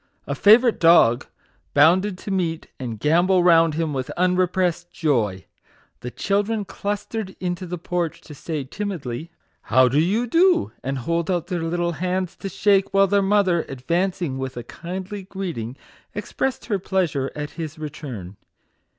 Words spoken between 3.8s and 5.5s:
with unrepressed joy.